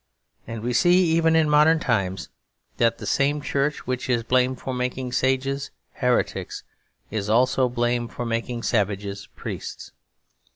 [0.47, 2.29] And we see, even in modern times,
[2.77, 6.63] that the same Church which is blamed for making sages heretics
[7.11, 9.91] is also blamed for making savages priests.